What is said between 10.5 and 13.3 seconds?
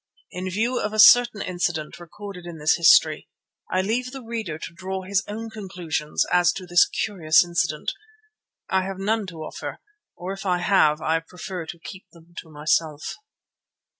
have I prefer to keep them to myself.